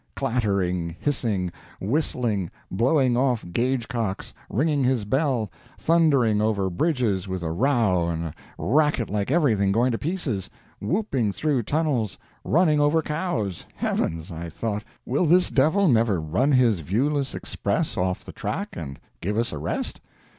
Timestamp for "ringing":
4.49-4.83